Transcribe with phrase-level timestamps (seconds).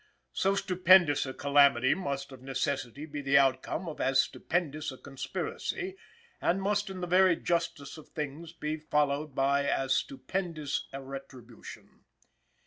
[0.33, 5.95] So stupendous a calamity must of necessity be the outcome of as stupendous a conspiracy,
[6.41, 12.05] and must in the very justice of things be followed by as stupendous a retribution.